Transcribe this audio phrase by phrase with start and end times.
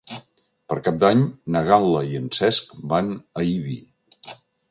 [0.71, 1.19] Per Cap d'Any
[1.57, 3.11] na Gal·la i en Cesc van
[3.43, 3.79] a Ibi.